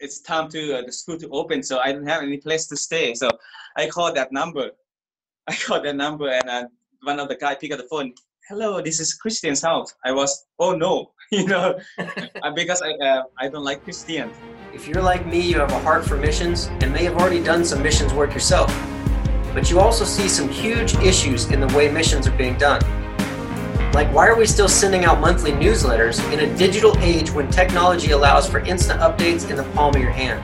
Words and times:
it's 0.00 0.20
time 0.20 0.48
to 0.50 0.78
uh, 0.78 0.82
the 0.82 0.92
school 0.92 1.18
to 1.18 1.28
open, 1.30 1.62
so 1.62 1.78
I 1.78 1.92
don't 1.92 2.06
have 2.06 2.22
any 2.22 2.38
place 2.38 2.66
to 2.68 2.76
stay. 2.76 3.14
So 3.14 3.28
I 3.76 3.88
called 3.88 4.16
that 4.16 4.32
number. 4.32 4.70
I 5.46 5.54
called 5.54 5.84
that 5.84 5.96
number, 5.96 6.28
and 6.28 6.48
uh, 6.48 6.64
one 7.02 7.20
of 7.20 7.28
the 7.28 7.36
guy 7.36 7.54
picked 7.54 7.72
up 7.72 7.80
the 7.80 7.88
phone. 7.88 8.14
Hello, 8.48 8.80
this 8.80 8.98
is 8.98 9.14
Christian's 9.14 9.62
house. 9.62 9.94
I 10.04 10.12
was, 10.12 10.46
oh 10.58 10.74
no, 10.74 11.12
you 11.30 11.46
know, 11.46 11.78
uh, 11.98 12.50
because 12.54 12.82
I 12.82 12.92
uh, 12.92 13.22
I 13.38 13.48
don't 13.48 13.64
like 13.64 13.84
Christian. 13.84 14.30
If 14.72 14.88
you're 14.88 15.02
like 15.02 15.26
me, 15.26 15.40
you 15.40 15.58
have 15.58 15.72
a 15.72 15.80
heart 15.80 16.04
for 16.06 16.16
missions 16.16 16.66
and 16.80 16.92
may 16.92 17.04
have 17.04 17.16
already 17.16 17.42
done 17.42 17.64
some 17.64 17.82
missions 17.82 18.14
work 18.14 18.32
yourself. 18.32 18.68
But 19.52 19.68
you 19.68 19.80
also 19.80 20.04
see 20.04 20.28
some 20.28 20.48
huge 20.48 20.94
issues 20.96 21.50
in 21.50 21.60
the 21.60 21.66
way 21.76 21.90
missions 21.90 22.28
are 22.28 22.36
being 22.36 22.56
done. 22.56 22.80
Like, 23.92 24.14
why 24.14 24.28
are 24.28 24.36
we 24.36 24.46
still 24.46 24.68
sending 24.68 25.04
out 25.04 25.20
monthly 25.20 25.50
newsletters 25.50 26.20
in 26.32 26.38
a 26.40 26.56
digital 26.56 26.96
age 26.98 27.32
when 27.32 27.50
technology 27.50 28.12
allows 28.12 28.48
for 28.48 28.60
instant 28.60 29.00
updates 29.00 29.50
in 29.50 29.56
the 29.56 29.64
palm 29.74 29.96
of 29.96 30.00
your 30.00 30.12
hand? 30.12 30.40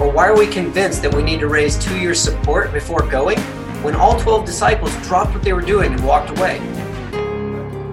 Or 0.00 0.10
why 0.10 0.28
are 0.28 0.36
we 0.36 0.46
convinced 0.46 1.02
that 1.02 1.14
we 1.14 1.22
need 1.22 1.38
to 1.40 1.48
raise 1.48 1.76
two 1.76 1.98
years' 1.98 2.18
support 2.18 2.72
before 2.72 3.02
going 3.02 3.38
when 3.82 3.94
all 3.94 4.18
12 4.18 4.46
disciples 4.46 4.96
dropped 5.06 5.34
what 5.34 5.42
they 5.42 5.52
were 5.52 5.60
doing 5.60 5.92
and 5.92 6.02
walked 6.02 6.30
away? 6.30 6.58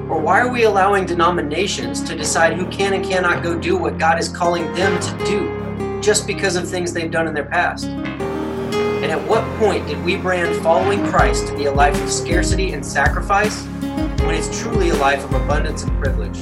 Or 0.08 0.22
why 0.22 0.40
are 0.40 0.50
we 0.50 0.64
allowing 0.64 1.06
denominations 1.06 2.02
to 2.04 2.16
decide 2.16 2.54
who 2.54 2.68
can 2.68 2.94
and 2.94 3.04
cannot 3.04 3.44
go 3.44 3.60
do 3.60 3.76
what 3.76 3.98
God 3.98 4.18
is 4.18 4.30
calling 4.30 4.64
them 4.76 4.98
to 4.98 5.26
do 5.26 6.02
just 6.02 6.26
because 6.26 6.56
of 6.56 6.70
things 6.70 6.94
they've 6.94 7.12
done 7.12 7.28
in 7.28 7.34
their 7.34 7.44
past? 7.44 7.88
And 7.88 9.12
at 9.12 9.28
what 9.28 9.44
point 9.60 9.86
did 9.88 10.02
we 10.06 10.16
brand 10.16 10.56
following 10.64 11.06
Christ 11.08 11.48
to 11.48 11.58
be 11.58 11.66
a 11.66 11.72
life 11.72 12.02
of 12.02 12.10
scarcity 12.10 12.72
and 12.72 12.86
sacrifice 12.86 13.68
when 14.26 14.34
it's 14.34 14.60
truly 14.60 14.90
a 14.90 14.96
life 14.96 15.24
of 15.24 15.34
abundance 15.34 15.84
and 15.84 16.04
privilege? 16.04 16.42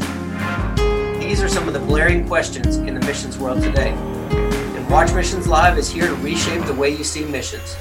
These 1.19 1.43
are 1.43 1.49
some 1.49 1.67
of 1.67 1.73
the 1.73 1.81
blaring 1.81 2.25
questions 2.25 2.77
in 2.77 2.93
the 2.93 3.01
missions 3.01 3.37
world 3.37 3.61
today. 3.61 3.89
And 3.89 4.89
Watch 4.89 5.13
Missions 5.13 5.47
Live 5.47 5.77
is 5.77 5.89
here 5.89 6.07
to 6.07 6.15
reshape 6.15 6.65
the 6.65 6.73
way 6.73 6.95
you 6.95 7.03
see 7.03 7.25
missions. 7.25 7.75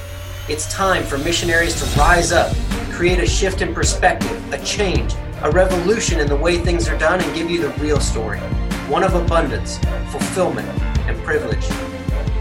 It's 0.48 0.72
time 0.72 1.05
for 1.05 1.19
missionaries 1.19 1.81
to 1.81 1.98
rise 1.98 2.33
up, 2.33 2.55
create 2.91 3.20
a 3.20 3.27
shift 3.27 3.62
in 3.62 3.72
perspective, 3.72 4.53
a 4.53 4.59
change, 4.64 5.14
a 5.42 5.50
revolution 5.50 6.19
in 6.19 6.27
the 6.27 6.37
way 6.37 6.59
things 6.59 6.89
are 6.89 6.98
done, 6.98 7.20
and 7.20 7.34
give 7.34 7.48
you 7.48 7.62
the 7.62 7.70
real 7.81 8.00
story 8.00 8.41
one 8.89 9.05
of 9.05 9.14
abundance, 9.14 9.78
fulfillment, 10.11 10.69
and 11.09 11.16
privilege. 11.22 11.64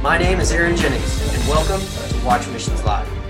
My 0.02 0.18
name 0.18 0.40
is 0.40 0.52
Aaron 0.52 0.76
Jennings, 0.76 1.34
and 1.34 1.48
welcome 1.48 1.80
to 2.10 2.26
Watch 2.26 2.48
Missions 2.48 2.84
Live. 2.84 3.21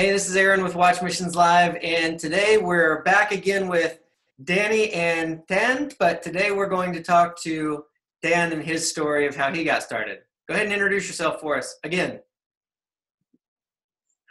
Hey, 0.00 0.12
this 0.12 0.30
is 0.30 0.34
Aaron 0.34 0.62
with 0.62 0.74
Watch 0.74 1.02
Missions 1.02 1.36
Live, 1.36 1.76
and 1.82 2.18
today 2.18 2.56
we're 2.56 3.02
back 3.02 3.32
again 3.32 3.68
with 3.68 3.98
Danny 4.42 4.90
and 4.94 5.46
Dan, 5.46 5.90
but 5.98 6.22
today 6.22 6.52
we're 6.52 6.70
going 6.70 6.94
to 6.94 7.02
talk 7.02 7.38
to 7.42 7.84
Dan 8.22 8.50
and 8.50 8.62
his 8.62 8.88
story 8.88 9.26
of 9.26 9.36
how 9.36 9.52
he 9.52 9.62
got 9.62 9.82
started. 9.82 10.20
Go 10.48 10.54
ahead 10.54 10.64
and 10.64 10.72
introduce 10.72 11.06
yourself 11.06 11.38
for 11.42 11.58
us 11.58 11.76
again. 11.84 12.20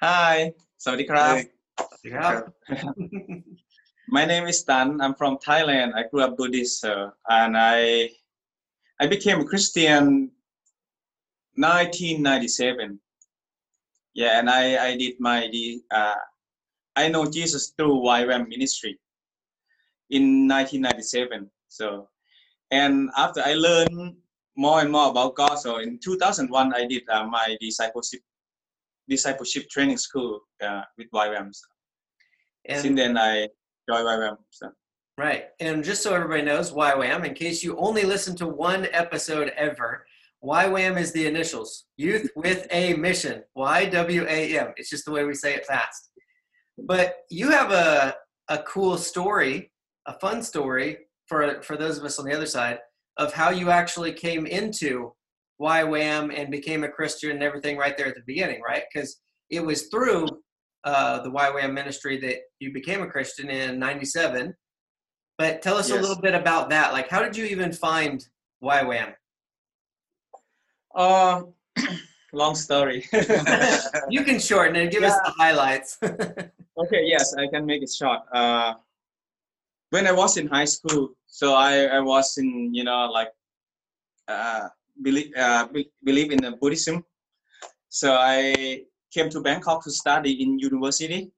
Hi, 0.02 0.54
Sawasdee 0.84 1.08
krap. 1.08 2.52
My 4.08 4.26
name 4.26 4.48
is 4.48 4.64
Dan. 4.64 5.00
I'm 5.00 5.14
from 5.14 5.38
Thailand. 5.38 5.94
I 5.94 6.08
grew 6.10 6.22
up 6.22 6.36
Buddhist, 6.36 6.84
uh, 6.84 7.12
and 7.30 7.56
I 7.56 8.10
I 9.00 9.06
became 9.06 9.40
a 9.40 9.46
Christian 9.46 10.32
1997 11.58 13.00
yeah, 14.14 14.40
and 14.40 14.50
I 14.50 14.92
I 14.92 14.98
did 14.98 15.20
my 15.20 15.48
the 15.52 15.82
uh, 15.92 16.16
I 16.96 17.08
know 17.10 17.30
Jesus 17.30 17.74
through 17.78 18.02
YWAM 18.02 18.48
ministry 18.48 19.00
in 20.10 20.48
1997. 20.48 21.50
So, 21.68 22.10
and 22.72 23.10
after 23.16 23.42
I 23.42 23.54
learned 23.54 24.16
more 24.58 24.82
and 24.82 24.92
more 24.92 25.10
about 25.10 25.36
God, 25.36 25.56
so 25.56 25.78
in 25.78 26.00
2001 26.00 26.74
I 26.74 26.86
did 26.88 27.04
uh, 27.10 27.26
my 27.26 27.56
discipleship 27.62 28.22
discipleship 29.08 29.70
training 29.70 29.98
school 29.98 30.42
uh, 30.62 30.82
with 30.98 31.10
YWAM. 31.12 31.54
So, 31.54 31.68
And 32.66 32.82
since 32.82 32.96
then 32.96 33.18
I 33.18 33.48
joined 33.88 34.06
YWAM. 34.06 34.38
So. 34.50 34.72
Right. 35.18 35.48
And 35.60 35.84
just 35.84 36.02
so 36.02 36.14
everybody 36.14 36.44
knows, 36.44 36.72
YWAM, 36.72 37.26
in 37.26 37.34
case 37.34 37.64
you 37.64 37.76
only 37.78 38.04
listen 38.04 38.36
to 38.38 38.48
one 38.48 38.88
episode 38.92 39.50
ever, 39.58 40.06
YWAM 40.44 41.00
is 41.00 41.12
the 41.12 41.28
initials 41.28 41.86
Youth 41.98 42.30
with 42.36 42.68
a 42.72 42.94
Mission. 42.94 43.44
Y 43.56 43.86
W 43.86 44.26
A 44.28 44.58
M. 44.60 44.74
It's 44.78 44.90
just 44.90 45.06
the 45.06 45.12
way 45.12 45.26
we 45.26 45.34
say 45.34 45.54
it 45.54 45.66
fast. 45.66 46.12
But 46.78 47.18
you 47.30 47.52
have 47.52 47.72
a, 47.72 48.16
a 48.48 48.60
cool 48.60 48.98
story, 48.98 49.72
a 50.08 50.18
fun 50.20 50.42
story 50.42 50.98
for, 51.28 51.62
for 51.62 51.76
those 51.76 51.98
of 51.98 52.06
us 52.06 52.20
on 52.20 52.26
the 52.26 52.34
other 52.34 52.46
side 52.46 52.80
of 53.18 53.34
how 53.34 53.50
you 53.50 53.70
actually 53.70 54.14
came 54.14 54.46
into 54.46 55.14
YWAM 55.62 56.34
and 56.34 56.50
became 56.50 56.86
a 56.86 56.90
Christian 56.90 57.32
and 57.32 57.44
everything 57.44 57.78
right 57.78 57.98
there 57.98 58.08
at 58.08 58.16
the 58.16 58.24
beginning, 58.26 58.62
right? 58.62 58.84
Because 58.92 59.20
it 59.50 59.64
was 59.64 59.88
through 59.88 60.26
uh, 60.86 61.22
the 61.22 61.32
YWAM 61.32 61.74
ministry 61.74 62.18
that 62.22 62.38
you 62.60 62.72
became 62.72 63.02
a 63.02 63.08
Christian 63.08 63.50
in 63.50 63.78
97. 63.78 64.54
But 65.38 65.62
tell 65.62 65.78
us 65.78 65.90
a 65.90 65.96
little 65.96 66.20
bit 66.20 66.34
about 66.34 66.70
that. 66.70 66.94
Like, 66.94 67.10
how 67.10 67.22
did 67.22 67.36
you 67.36 67.46
even 67.46 67.74
find 67.74 68.26
YWAM? 68.64 69.14
Uh, 70.94 71.44
long 72.34 72.56
story. 72.56 73.06
You 74.10 74.24
can 74.24 74.40
shorten 74.40 74.76
it. 74.76 74.92
Give 74.92 75.04
us 75.04 75.16
the 75.26 75.34
highlights. 75.38 75.98
okay, 76.04 77.04
yes, 77.06 77.36
I 77.36 77.48
can 77.48 77.66
make 77.66 77.84
it 77.84 77.92
short. 77.92 78.22
Uh, 78.34 78.74
when 79.92 80.08
I 80.08 80.12
was 80.12 80.38
in 80.38 80.48
high 80.48 80.66
school, 80.66 81.10
so 81.28 81.54
I, 81.54 81.86
I 81.86 82.00
was 82.00 82.38
in, 82.38 82.74
you 82.74 82.84
know, 82.84 83.06
like, 83.12 83.30
uh, 84.28 84.70
believe, 85.02 85.32
uh, 85.38 85.68
be- 85.68 85.92
believe 86.04 86.32
in 86.32 86.42
the 86.42 86.52
Buddhism. 86.52 87.06
So 87.90 88.14
I 88.14 88.84
came 89.12 89.30
to 89.30 89.42
Bangkok 89.42 89.84
to 89.84 89.92
study 89.92 90.42
in 90.42 90.60
university. 90.60 91.32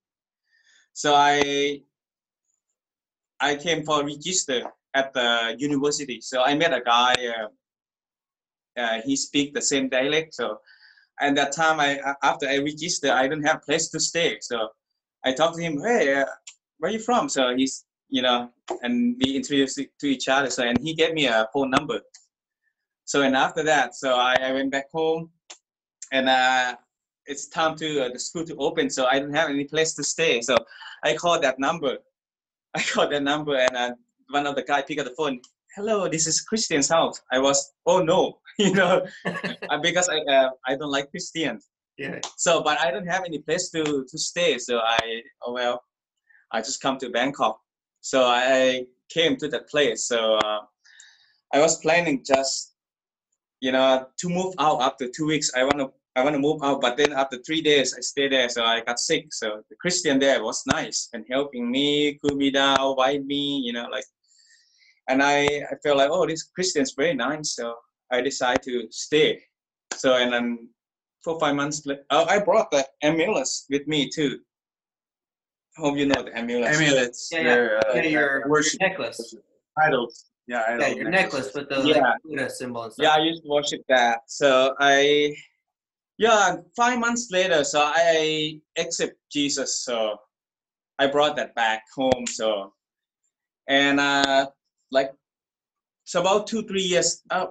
So 0.94 1.14
I, 1.16 1.82
I 3.40 3.56
came 3.56 3.84
for 3.84 4.04
register 4.06 4.64
at 4.94 5.14
the 5.14 5.56
university. 5.58 6.22
So 6.22 6.44
I 6.44 6.56
met 6.56 6.74
a 6.74 6.82
guy, 6.82 7.14
uh, 7.14 7.48
uh, 8.78 9.02
he 9.06 9.16
speak 9.16 9.54
the 9.54 9.62
same 9.62 9.90
dialect. 9.90 10.34
So, 10.34 10.60
and 11.20 11.38
that 11.38 11.52
time 11.52 11.80
I, 11.80 12.00
after 12.24 12.48
I 12.48 12.58
registered, 12.58 13.12
I 13.12 13.28
don't 13.28 13.44
have 13.44 13.62
place 13.64 13.90
to 13.90 14.00
stay. 14.00 14.38
So 14.42 14.70
I 15.24 15.34
talked 15.34 15.58
to 15.58 15.62
him, 15.62 15.80
hey, 15.82 16.22
uh, 16.22 16.26
where 16.80 16.92
you 16.92 17.00
from? 17.00 17.30
So 17.30 17.56
he's, 17.56 17.86
you 18.10 18.22
know, 18.22 18.50
and 18.82 19.16
we 19.24 19.36
introduced 19.36 19.80
to 20.00 20.08
each 20.08 20.28
other. 20.28 20.50
So, 20.50 20.64
and 20.64 20.80
he 20.80 20.94
gave 20.94 21.14
me 21.14 21.28
a 21.28 21.48
phone 21.54 21.70
number. 21.70 22.02
So, 23.06 23.22
and 23.22 23.36
after 23.36 23.64
that, 23.64 23.96
so 23.96 24.16
I, 24.16 24.36
I 24.42 24.52
went 24.52 24.72
back 24.72 24.92
home 24.92 25.30
and 26.12 26.30
uh, 26.30 26.76
it's 27.26 27.48
time 27.48 27.76
to 27.78 28.06
uh, 28.06 28.10
the 28.10 28.20
school 28.20 28.46
to 28.46 28.56
open. 28.56 28.90
So 28.90 29.06
I 29.06 29.20
don't 29.20 29.34
have 29.34 29.50
any 29.50 29.66
place 29.66 29.94
to 29.96 30.04
stay. 30.04 30.42
So 30.42 30.56
I 31.04 31.16
called 31.16 31.44
that 31.44 31.60
number. 31.60 31.98
I 32.74 32.82
called 32.82 33.12
that 33.12 33.24
number 33.24 33.58
and 33.58 33.76
uh, 33.76 33.92
one 34.30 34.48
of 34.48 34.56
the 34.56 34.64
guy 34.64 34.82
picked 34.82 35.02
up 35.02 35.08
the 35.08 35.16
phone. 35.16 35.42
Hello, 35.76 36.08
this 36.08 36.28
is 36.28 36.42
Christian's 36.42 36.90
house. 36.90 37.22
I 37.32 37.40
was, 37.40 37.74
oh 37.86 38.02
no, 38.02 38.40
you 38.68 38.74
know, 38.74 39.06
uh, 39.26 39.80
because 39.82 40.08
I, 40.10 40.20
uh, 40.20 40.50
I 40.68 40.76
don't 40.76 40.92
like 40.92 41.10
Christians. 41.12 41.68
Yeah. 41.98 42.20
so 42.38 42.64
but 42.64 42.80
i 42.80 42.90
don't 42.90 43.06
have 43.06 43.26
any 43.26 43.40
place 43.40 43.70
to 43.70 43.84
to 44.10 44.18
stay. 44.18 44.58
So 44.58 44.80
i 44.80 45.22
oh 45.44 45.54
well 45.54 45.84
i 46.52 46.60
just 46.60 46.82
come 46.82 46.98
to 47.00 47.10
bangkok. 47.10 47.60
So 48.02 48.24
i 48.26 48.86
came 49.10 49.36
to 49.38 49.48
that 49.50 49.70
place. 49.70 50.06
So 50.06 50.36
uh, 50.36 50.62
i 51.54 51.60
was 51.60 51.78
planning 51.78 52.24
just 52.26 52.74
you 53.60 53.72
know 53.72 54.08
to 54.22 54.30
move 54.30 54.54
out 54.58 54.82
after 54.82 55.08
two 55.08 55.28
weeks. 55.28 55.52
I 55.56 55.64
want 55.64 55.80
to 55.80 55.92
i 56.16 56.24
want 56.24 56.36
to 56.36 56.40
move 56.48 56.60
out 56.64 56.82
but 56.82 56.98
then 56.98 57.14
after 57.14 57.38
three 57.46 57.62
days 57.62 57.94
i 57.98 58.02
stayed 58.02 58.32
there. 58.32 58.50
So 58.50 58.64
i 58.64 58.82
got 58.82 59.00
sick. 59.00 59.26
So 59.32 59.62
the 59.70 59.76
christian 59.84 60.18
there 60.18 60.42
was 60.44 60.64
nice 60.66 61.10
and 61.14 61.26
helping 61.30 61.70
me 61.70 62.18
cool 62.20 62.38
me 62.38 62.50
down 62.52 62.96
wipe 62.98 63.24
me 63.24 63.44
you 63.66 63.74
know 63.74 63.88
like 63.92 64.08
and 65.10 65.22
i 65.22 65.38
i 65.72 65.76
felt 65.84 65.98
like 65.98 66.10
oh 66.10 66.26
this 66.26 66.44
christian's 66.56 66.94
very 66.94 67.14
nice. 67.14 67.56
So 67.58 67.76
i 68.12 68.22
decided 68.22 68.62
to 68.64 68.88
stay 68.92 69.42
so 69.96 70.16
and 70.16 70.32
then 70.32 70.70
four 71.24 71.40
five 71.40 71.56
months 71.56 71.86
later, 71.86 72.04
oh, 72.10 72.26
I 72.26 72.40
brought 72.40 72.72
the 72.72 72.86
ambulance 73.04 73.66
with 73.70 73.88
me 73.88 74.10
too. 74.10 74.40
Hope 75.78 75.98
you 75.98 76.06
know 76.06 76.24
the 76.24 76.38
ambulance. 76.38 76.78
Amulets. 76.78 77.30
Yeah, 77.32 77.40
yeah. 77.40 77.44
They're, 77.44 77.78
uh, 77.78 77.94
Yeah, 77.96 78.02
your, 78.04 78.48
your 78.48 78.64
necklace. 78.80 79.36
idols. 79.82 80.26
Yeah, 80.48 80.78
Yeah, 80.80 80.88
your 80.88 81.10
necklace 81.10 81.52
with 81.54 81.70
the 81.70 81.82
Yeah. 81.84 82.14
Buddha 82.26 82.50
symbol 82.50 82.84
and 82.84 82.94
stuff. 82.94 83.04
Yeah, 83.04 83.14
I 83.16 83.20
used 83.20 83.44
to 83.44 83.50
worship 83.50 83.82
that. 83.88 84.22
So 84.28 84.76
I, 84.80 85.34
yeah, 86.18 86.58
five 86.76 87.00
months 87.00 87.30
later, 87.32 87.64
so 87.64 87.82
I 87.84 88.60
accept 88.78 89.14
Jesus. 89.32 89.84
So 89.86 90.18
I 91.00 91.08
brought 91.08 91.36
that 91.38 91.56
back 91.56 91.84
home. 91.96 92.26
So, 92.28 92.74
and 93.70 94.00
uh, 94.00 94.50
like, 94.92 95.12
it's 96.04 96.16
about 96.16 96.48
two 96.48 96.64
three 96.64 96.82
years. 96.84 97.22
Uh, 97.30 97.46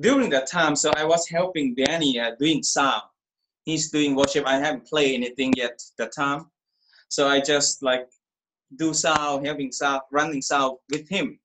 during 0.00 0.30
that 0.30 0.46
time, 0.46 0.74
so 0.74 0.90
I 0.96 1.04
was 1.04 1.28
helping 1.28 1.74
Danny 1.74 2.18
uh, 2.18 2.32
doing 2.38 2.62
sound. 2.62 3.02
He's 3.64 3.90
doing 3.90 4.14
worship. 4.14 4.46
I 4.46 4.56
haven't 4.56 4.86
played 4.86 5.14
anything 5.14 5.52
yet 5.56 5.82
that 5.98 6.12
time, 6.12 6.46
so 7.08 7.28
I 7.28 7.40
just 7.40 7.82
like 7.82 8.08
do 8.76 8.94
sound, 8.94 9.46
helping 9.46 9.72
sound, 9.72 10.02
running 10.10 10.42
sound 10.42 10.78
with 10.90 11.08
him. 11.08 11.38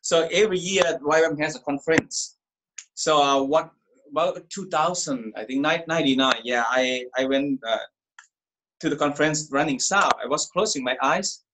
So 0.00 0.28
every 0.32 0.58
year 0.58 0.98
YWAM 1.02 1.40
has 1.40 1.56
a 1.56 1.60
conference. 1.60 2.36
So 2.94 3.22
uh, 3.22 3.42
what 3.42 3.70
about 4.10 4.48
2000? 4.48 5.34
I 5.36 5.44
think 5.44 5.60
99. 5.60 6.34
Yeah, 6.44 6.64
I 6.66 7.04
I 7.16 7.26
went 7.26 7.60
uh, 7.66 7.78
to 8.80 8.88
the 8.88 8.96
conference 8.96 9.48
running 9.52 9.78
sound. 9.78 10.14
I 10.22 10.26
was 10.26 10.46
closing 10.46 10.82
my 10.82 10.96
eyes. 11.02 11.44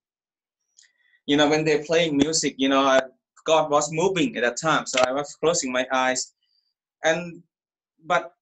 You 1.26 1.36
know, 1.36 1.48
when 1.48 1.64
they're 1.64 1.84
playing 1.84 2.16
music, 2.16 2.54
you 2.58 2.68
know, 2.68 3.00
God 3.44 3.70
was 3.70 3.92
moving 3.92 4.36
at 4.36 4.42
that 4.42 4.56
time. 4.56 4.86
So 4.86 5.00
I 5.06 5.12
was 5.12 5.36
closing 5.36 5.72
my 5.72 5.86
eyes. 5.92 6.32
And, 7.04 7.42
but, 8.04 8.32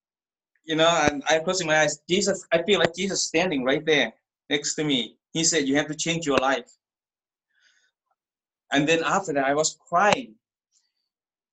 you 0.64 0.76
know, 0.76 0.88
and 0.88 1.22
I 1.28 1.40
closing 1.40 1.66
my 1.66 1.80
eyes. 1.80 2.00
Jesus, 2.08 2.46
I 2.52 2.62
feel 2.62 2.78
like 2.78 2.94
Jesus 2.94 3.24
standing 3.24 3.64
right 3.64 3.84
there 3.84 4.12
next 4.48 4.74
to 4.76 4.84
me. 4.84 5.16
He 5.32 5.44
said, 5.44 5.66
You 5.66 5.76
have 5.76 5.88
to 5.88 5.94
change 5.94 6.26
your 6.26 6.38
life. 6.38 6.70
And 8.72 8.88
then 8.88 9.02
after 9.04 9.32
that, 9.34 9.44
I 9.44 9.54
was 9.54 9.76
crying, 9.88 10.34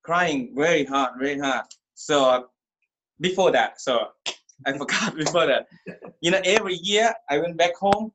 crying 0.03 0.53
very 0.55 0.85
hard, 0.85 1.13
very 1.19 1.37
hard. 1.37 1.65
So 1.95 2.47
before 3.19 3.51
that, 3.51 3.81
so 3.81 4.07
I 4.65 4.73
forgot 4.77 5.15
before 5.15 5.45
that. 5.47 5.67
You 6.21 6.31
know, 6.31 6.41
every 6.45 6.75
year 6.75 7.13
I 7.29 7.39
went 7.39 7.57
back 7.57 7.75
home. 7.75 8.11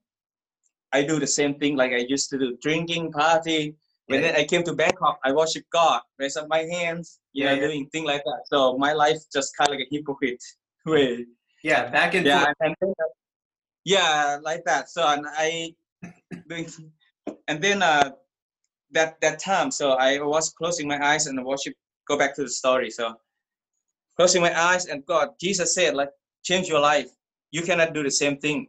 I 0.92 1.02
do 1.02 1.18
the 1.18 1.26
same 1.26 1.54
thing 1.54 1.76
like 1.76 1.92
I 1.92 2.06
used 2.08 2.30
to 2.30 2.38
do, 2.38 2.56
drinking, 2.62 3.12
party. 3.12 3.76
When 4.06 4.22
Yeah. 4.22 4.36
I 4.36 4.44
came 4.44 4.62
to 4.64 4.74
Bangkok, 4.74 5.18
I 5.24 5.32
worship 5.32 5.64
God, 5.72 6.02
raise 6.18 6.36
up 6.36 6.46
my 6.48 6.60
hands, 6.60 7.20
you 7.32 7.44
Yeah, 7.44 7.54
know, 7.54 7.60
doing 7.68 7.88
things 7.90 8.06
like 8.06 8.22
that. 8.24 8.42
So 8.46 8.76
my 8.76 8.92
life 8.92 9.18
just 9.32 9.56
kind 9.56 9.70
of 9.70 9.76
like 9.76 9.86
a 9.86 9.88
hypocrite 9.90 10.42
way. 10.86 11.26
Yeah, 11.62 11.90
back 11.90 12.14
and 12.14 12.26
Yeah, 12.26 12.52
and 12.60 12.74
then, 12.80 12.92
yeah, 13.84 14.38
like 14.42 14.64
that. 14.64 14.90
So 14.90 15.06
and 15.06 15.24
I 15.26 15.74
doing, 16.48 16.68
and 17.48 17.62
then 17.62 17.82
uh, 17.82 18.12
that 18.90 19.20
that 19.22 19.38
time, 19.38 19.70
so 19.70 19.92
I 19.92 20.18
was 20.20 20.50
closing 20.50 20.86
my 20.86 21.00
eyes 21.02 21.26
and 21.26 21.42
worship. 21.44 21.74
Go 22.06 22.18
back 22.18 22.34
to 22.36 22.42
the 22.42 22.50
story. 22.50 22.90
So 22.90 23.16
closing 24.16 24.42
my 24.42 24.52
eyes 24.58 24.86
and 24.86 25.04
God, 25.06 25.30
Jesus 25.40 25.74
said, 25.74 25.94
like, 25.94 26.10
change 26.42 26.68
your 26.68 26.80
life. 26.80 27.08
You 27.50 27.62
cannot 27.62 27.94
do 27.94 28.02
the 28.02 28.10
same 28.10 28.36
thing. 28.36 28.68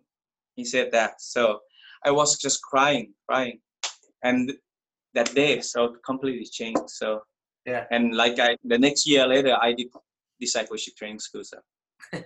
He 0.56 0.64
said 0.64 0.92
that. 0.94 1.20
So 1.22 1.60
I 2.06 2.12
was 2.12 2.38
just 2.40 2.62
crying, 2.62 3.14
crying, 3.28 3.60
and 4.24 4.54
that 5.16 5.34
day, 5.34 5.62
so 5.62 5.96
completely 6.06 6.46
changed. 6.60 6.90
So 7.02 7.08
Yeah. 7.66 7.86
and 7.96 8.16
like 8.24 8.38
I, 8.40 8.50
the 8.74 8.78
next 8.88 9.02
year 9.12 9.26
later, 9.34 9.54
I 9.68 9.74
did 9.74 9.88
discipleship 10.40 10.94
training 11.00 11.20
school. 11.28 11.44
So 11.44 11.58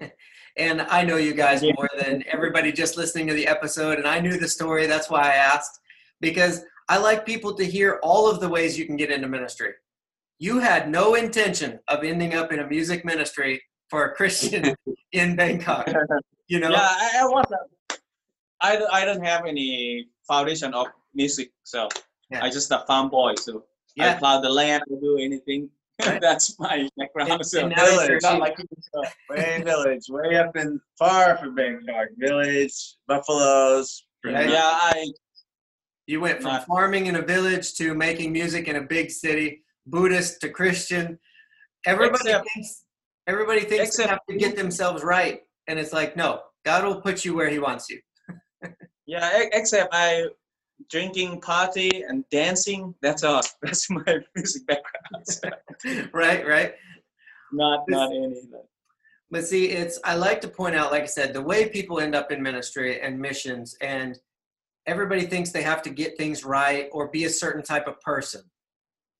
And 0.58 0.82
I 0.82 1.04
know 1.08 1.18
you 1.28 1.34
guys 1.34 1.62
Yeah. 1.64 1.74
more 1.78 1.90
than 2.02 2.24
everybody 2.36 2.72
just 2.72 2.98
listening 2.98 3.28
to 3.28 3.34
the 3.40 3.48
episode, 3.56 3.96
and 4.00 4.08
I 4.08 4.20
knew 4.20 4.38
the 4.38 4.48
story. 4.58 4.84
That's 4.88 5.10
why 5.10 5.22
I 5.22 5.36
asked, 5.54 5.76
because 6.28 6.56
I 6.90 6.98
like 6.98 7.26
people 7.26 7.54
to 7.60 7.64
hear 7.76 8.00
all 8.04 8.30
of 8.32 8.40
the 8.44 8.50
ways 8.50 8.78
you 8.80 8.86
can 8.90 8.98
get 8.98 9.12
into 9.12 9.28
ministry. 9.28 9.74
You 10.40 10.60
had 10.60 10.90
no 10.90 11.16
intention 11.16 11.80
of 11.88 12.04
ending 12.04 12.34
up 12.40 12.52
in 12.54 12.60
a 12.60 12.68
music 12.68 13.06
ministry 13.06 13.62
for 13.92 14.06
a 14.06 14.12
Christian 14.16 14.64
in 15.22 15.36
Bangkok. 15.36 15.86
You 16.48 16.60
know, 16.60 16.72
yeah, 16.72 16.80
I, 17.06 17.10
I 17.22 17.26
was. 17.36 17.46
I 18.62 18.76
don't- 18.78 18.94
I 19.00 19.06
don't 19.06 19.24
have 19.34 19.46
any 19.46 20.08
foundation 20.28 20.74
of 20.74 20.88
music, 21.14 21.50
so 21.64 21.88
Yeah. 22.30 22.44
I 22.44 22.50
just 22.50 22.72
a 22.72 22.84
farm 22.88 23.10
boy. 23.10 23.36
So 23.36 23.66
I 24.00 24.06
yeah, 24.06 24.20
plow 24.20 24.40
the 24.40 24.50
land, 24.50 24.84
I 24.88 24.96
do 25.00 25.18
anything. 25.18 25.70
Right. 26.06 26.22
That's 26.22 26.58
my 26.60 26.88
background. 26.98 27.30
And- 27.30 27.46
so 27.46 27.60
and 27.60 27.76
now 27.76 28.18
not 28.22 28.40
like 28.40 28.58
you, 28.58 28.66
so. 28.80 29.02
way 29.30 29.62
village, 29.66 30.06
way 30.08 30.38
up 30.38 30.56
in 30.56 30.80
far 30.98 31.36
from 31.38 31.56
Bangkok. 31.56 32.08
Village, 32.18 32.96
buffaloes. 33.06 34.06
Right. 34.24 34.50
yeah, 34.50 34.62
I 34.64 35.12
you 36.08 36.22
went 36.22 36.42
from 36.42 36.54
Not- 36.54 36.68
farming 36.68 37.08
in 37.08 37.18
a 37.18 37.22
village 37.22 37.74
to 37.76 37.94
making 37.94 38.32
music 38.32 38.70
in 38.70 38.78
a 38.78 38.82
big 38.82 39.12
city, 39.12 39.62
Buddhist 39.88 40.40
to 40.40 40.50
Christian. 40.50 41.20
Everybody 41.86 42.30
Except- 42.30 42.48
thinks 42.54 42.86
everybody 43.28 43.62
thinks 43.62 43.98
they 43.98 44.08
have 44.08 44.20
to 44.30 44.38
get 44.38 44.56
themselves 44.56 45.04
right, 45.04 45.42
and 45.68 45.78
it's 45.78 45.92
like 45.92 46.16
no, 46.16 46.40
God 46.64 46.86
will 46.86 47.02
put 47.02 47.26
you 47.26 47.36
where 47.36 47.50
He 47.50 47.60
wants 47.60 47.90
you. 47.90 48.00
yeah. 49.06 49.48
Except 49.52 49.90
I 49.94 50.28
drinking, 50.90 51.42
party, 51.42 52.04
and 52.08 52.24
dancing. 52.30 52.96
That's 53.02 53.24
us 53.24 53.56
That's 53.62 53.90
my 53.90 54.20
music 54.36 54.64
background. 54.68 56.10
Right, 56.14 56.46
right. 56.46 56.74
not 57.54 57.86
not 57.88 58.12
any. 58.12 58.42
But 59.32 59.46
see, 59.46 59.70
it's 59.70 60.00
I 60.04 60.16
like 60.16 60.42
to 60.42 60.48
point 60.48 60.76
out, 60.76 60.92
like 60.92 61.04
I 61.04 61.08
said, 61.08 61.34
the 61.34 61.42
way 61.42 61.70
people 61.70 62.00
end 62.00 62.16
up 62.16 62.32
in 62.32 62.42
ministry 62.42 63.00
and 63.02 63.20
missions, 63.20 63.76
and 63.82 64.20
everybody 64.88 65.26
thinks 65.26 65.52
they 65.52 65.62
have 65.62 65.82
to 65.84 65.90
get 65.90 66.18
things 66.18 66.44
right 66.44 66.90
or 66.92 67.10
be 67.10 67.26
a 67.26 67.30
certain 67.30 67.64
type 67.64 67.88
of 67.88 68.02
person. 68.02 68.42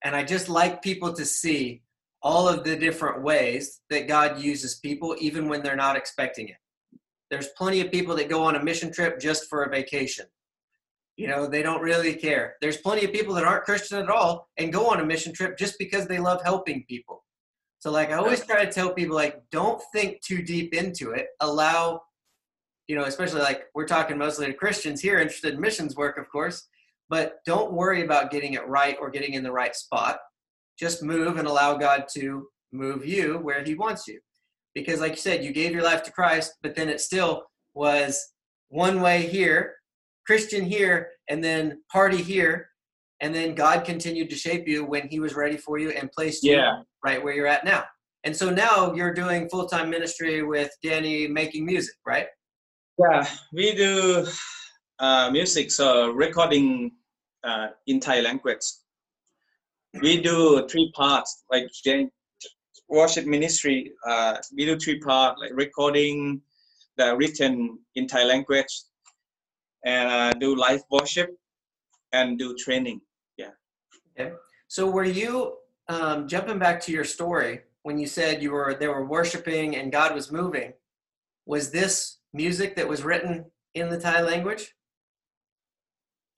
And 0.04 0.16
I 0.16 0.24
just 0.24 0.50
like 0.50 0.82
people 0.82 1.14
to 1.14 1.26
see 1.26 1.84
all 2.22 2.48
of 2.48 2.64
the 2.64 2.76
different 2.76 3.22
ways 3.22 3.82
that 3.90 4.08
God 4.08 4.40
uses 4.40 4.76
people, 4.76 5.16
even 5.20 5.48
when 5.48 5.62
they're 5.62 5.76
not 5.76 5.96
expecting 5.96 6.50
it. 6.50 6.58
There's 7.30 7.50
plenty 7.58 7.82
of 7.82 7.92
people 7.92 8.16
that 8.16 8.30
go 8.30 8.44
on 8.44 8.56
a 8.56 8.64
mission 8.64 8.92
trip 8.92 9.20
just 9.20 9.48
for 9.50 9.64
a 9.64 9.70
vacation. 9.70 10.26
You 11.20 11.28
know, 11.28 11.48
they 11.48 11.62
don't 11.62 11.82
really 11.82 12.16
care. 12.16 12.56
There's 12.62 12.78
plenty 12.78 13.04
of 13.04 13.12
people 13.12 13.34
that 13.34 13.44
aren't 13.44 13.66
Christian 13.66 14.00
at 14.00 14.10
all 14.10 14.48
and 14.58 14.72
go 14.72 14.90
on 14.90 15.02
a 15.02 15.06
mission 15.06 15.34
trip 15.34 15.58
just 15.58 15.78
because 15.78 16.08
they 16.08 16.18
love 16.18 16.42
helping 16.42 16.86
people. 16.88 17.26
So 17.80 17.92
like 17.92 18.10
I 18.10 18.14
always 18.14 18.46
try 18.46 18.64
to 18.64 18.72
tell 18.72 18.94
people 18.94 19.18
like 19.18 19.42
don't 19.52 19.82
think 19.94 20.22
too 20.22 20.42
deep 20.42 20.74
into 20.74 21.12
it. 21.12 21.28
Allow 21.42 22.04
you 22.88 22.96
know, 22.96 23.04
especially 23.04 23.42
like 23.42 23.64
we're 23.76 23.86
talking 23.86 24.18
mostly 24.18 24.46
to 24.46 24.54
Christians 24.54 25.02
here 25.02 25.20
interested 25.20 25.56
in 25.56 25.60
missions 25.60 25.98
work 25.98 26.18
of 26.18 26.30
course, 26.30 26.70
but 27.10 27.40
don't 27.46 27.74
worry 27.74 28.06
about 28.06 28.32
getting 28.32 28.54
it 28.54 28.66
right 28.66 28.96
or 29.02 29.10
getting 29.10 29.34
in 29.34 29.44
the 29.44 29.52
right 29.52 29.76
spot. 29.76 30.20
Just 30.80 31.04
move 31.04 31.36
and 31.36 31.50
allow 31.50 31.76
God 31.76 32.06
to 32.14 32.48
move 32.72 33.06
you 33.06 33.40
where 33.40 33.62
he 33.62 33.76
wants 33.76 34.08
you. 34.08 34.22
Because 34.74 35.02
like 35.02 35.12
you 35.12 35.18
said, 35.18 35.44
you 35.44 35.52
gave 35.52 35.74
your 35.74 35.84
life 35.84 36.02
to 36.04 36.14
Christ, 36.14 36.54
but 36.64 36.76
then 36.76 36.88
it 36.88 37.02
still 37.02 37.44
was 37.74 38.26
one 38.70 39.02
way 39.02 39.28
here, 39.28 39.76
Christian 40.30 40.64
here, 40.64 41.08
and 41.28 41.44
then 41.44 41.82
party 41.92 42.22
here, 42.22 42.70
and 43.20 43.34
then 43.34 43.56
God 43.56 43.84
continued 43.84 44.30
to 44.30 44.36
shape 44.36 44.68
you 44.68 44.86
when 44.86 45.08
he 45.08 45.20
was 45.20 45.34
ready 45.34 45.58
for 45.58 45.80
you 45.80 45.90
and 45.90 46.12
placed 46.12 46.44
you 46.44 46.54
right 47.04 47.24
where 47.24 47.34
you're 47.34 47.48
at 47.48 47.66
now. 47.66 47.86
And 48.26 48.36
so 48.36 48.52
now 48.52 48.94
you're 48.94 49.12
doing 49.12 49.50
full 49.50 49.66
time 49.66 49.90
ministry 49.90 50.44
with 50.44 50.70
Danny 50.84 51.26
making 51.28 51.66
music, 51.66 51.96
right? 52.06 52.28
Yeah, 53.00 53.28
we 53.54 53.74
do 53.74 54.28
uh, 55.00 55.32
music, 55.32 55.72
so 55.72 56.12
recording 56.12 56.92
uh, 57.44 57.70
in 57.88 58.00
Thai 58.00 58.22
language. 58.22 58.66
We 60.00 60.22
do 60.22 60.68
three 60.68 60.92
parts, 60.96 61.44
like 61.50 61.66
Jan- 61.84 62.12
worship 62.88 63.26
ministry. 63.26 63.94
Uh, 64.06 64.38
we 64.56 64.66
do 64.66 64.78
three 64.78 65.00
parts, 65.00 65.42
like 65.42 65.54
recording 65.56 66.40
the 66.98 67.18
written 67.18 67.80
in 67.96 68.06
Thai 68.06 68.26
language, 68.26 68.74
and 69.84 70.10
uh, 70.10 70.34
do 70.34 70.56
life 70.56 70.82
worship, 70.92 71.38
and 72.12 72.38
do 72.38 72.56
training. 72.56 73.02
Yeah. 73.38 73.52
Okay. 74.20 74.34
So 74.68 74.90
were 74.90 75.04
you 75.04 75.58
um, 75.88 76.28
jumping 76.28 76.60
back 76.60 76.82
to 76.82 76.92
your 76.92 77.04
story 77.04 77.62
when 77.84 77.98
you 77.98 78.08
said 78.08 78.44
you 78.44 78.52
were 78.52 78.76
they 78.80 78.88
were 78.88 79.06
worshiping 79.06 79.76
and 79.76 79.92
God 79.92 80.14
was 80.14 80.32
moving? 80.32 80.74
Was 81.46 81.72
this 81.72 82.18
music 82.34 82.76
that 82.76 82.88
was 82.88 83.04
written 83.04 83.46
in 83.74 83.90
the 83.90 84.00
Thai 84.00 84.22
language, 84.22 84.76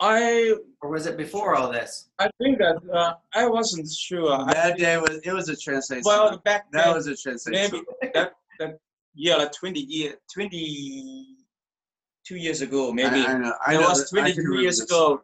I 0.02 0.56
or 0.82 0.90
was 0.90 1.06
it 1.06 1.16
before 1.16 1.56
all 1.56 1.72
this? 1.72 2.10
I 2.18 2.30
think 2.40 2.58
that 2.58 2.78
uh, 2.92 3.14
I 3.34 3.48
wasn't 3.48 3.90
sure. 3.90 4.46
That 4.48 4.78
day 4.78 4.98
was 4.98 5.22
it 5.24 5.32
was 5.32 5.48
a 5.50 5.56
translation. 5.56 6.04
well, 6.06 6.38
back 6.44 6.72
that 6.72 6.94
was 6.94 7.08
a 7.08 7.16
translation. 7.16 7.72
maybe 7.72 8.12
that 8.14 8.34
that 8.60 8.80
yeah, 9.14 9.36
like 9.36 9.52
twenty 9.52 9.82
year, 9.82 10.16
twenty 10.34 11.38
two 12.32 12.38
years 12.38 12.62
ago, 12.62 12.92
maybe. 12.94 13.20
I, 13.20 13.34
I 13.34 13.38
know. 13.38 13.54
I 13.68 13.76
it 13.76 13.82
know 13.82 13.90
was 13.90 14.10
that- 14.10 14.20
22 14.20 14.62
years 14.62 14.80
this. 14.80 14.90
ago. 14.90 15.22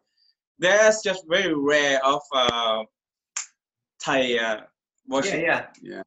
That's 0.58 1.02
just 1.02 1.24
very 1.28 1.54
rare 1.54 2.04
of 2.04 2.20
uh, 2.34 2.82
Thai 4.02 4.36
uh, 4.38 4.60
worship. 5.06 5.40
Yeah, 5.40 5.66
yeah. 5.80 6.02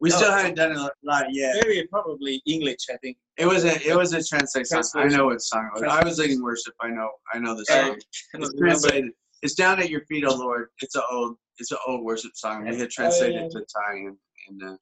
We 0.00 0.08
No. 0.08 0.16
still 0.16 0.32
haven't 0.32 0.54
done 0.56 0.72
it 0.72 0.78
a 0.78 0.90
lot 1.04 1.26
yet. 1.30 1.62
Very 1.62 1.86
probably 1.86 2.42
English, 2.46 2.86
I 2.92 2.96
think. 2.96 3.16
It 3.36 3.46
was 3.46 3.64
a 3.64 3.74
it 3.88 3.94
was 3.94 4.12
a 4.14 4.22
translation. 4.24 4.80
I 4.96 5.06
know 5.08 5.26
what 5.26 5.40
song 5.42 5.70
it 5.76 5.82
was. 5.82 5.92
I 5.98 6.02
was 6.02 6.18
leading 6.18 6.42
worship. 6.42 6.74
I 6.80 6.88
know 6.88 7.08
I 7.32 7.38
know 7.38 7.54
the 7.54 7.64
song. 7.66 7.96
It's 8.34 8.54
translated. 8.58 9.12
It's 9.42 9.54
down 9.54 9.78
at 9.80 9.90
your 9.90 10.00
feet, 10.06 10.24
O 10.24 10.34
Lord. 10.34 10.68
It's 10.80 10.96
an 10.96 11.02
old 11.10 11.36
it's 11.58 11.70
an 11.70 11.78
old 11.86 12.02
worship 12.02 12.32
song. 12.34 12.66
We 12.66 12.76
had 12.78 12.90
translated 12.90 13.50
to 13.52 13.60
Thai 13.60 13.92
and, 14.08 14.16
and 14.48 14.62
uh, 14.62 14.76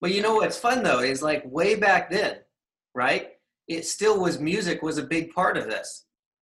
Well, 0.00 0.10
you 0.10 0.22
know 0.22 0.36
what's 0.36 0.56
fun 0.58 0.82
though 0.84 1.00
is 1.00 1.20
like 1.20 1.42
way 1.44 1.74
back 1.74 2.10
then, 2.10 2.36
right? 2.94 3.32
It 3.68 3.86
still 3.86 4.20
was 4.20 4.40
music 4.40 4.82
was 4.82 4.98
a 4.98 5.02
big 5.02 5.32
part 5.32 5.56
of 5.56 5.64
this. 5.64 6.06